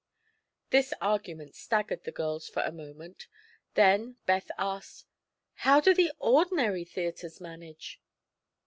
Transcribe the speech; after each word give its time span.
This 0.71 0.95
argument 0.99 1.53
staggered 1.53 2.05
the 2.05 2.11
girls 2.11 2.49
for 2.49 2.63
a 2.63 2.71
moment. 2.71 3.27
Then 3.75 4.15
Beth 4.25 4.49
asked: 4.57 5.05
"How 5.61 5.79
do 5.79 5.93
the 5.93 6.11
ordinary 6.17 6.85
theatres 6.85 7.39
manage?" 7.39 8.01